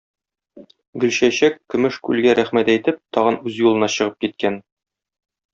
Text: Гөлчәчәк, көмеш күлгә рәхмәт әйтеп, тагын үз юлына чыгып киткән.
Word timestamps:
Гөлчәчәк, 1.03 1.59
көмеш 1.75 1.99
күлгә 2.09 2.35
рәхмәт 2.41 2.73
әйтеп, 2.77 2.99
тагын 3.19 3.39
үз 3.51 3.63
юлына 3.67 3.93
чыгып 3.97 4.21
киткән. 4.27 4.63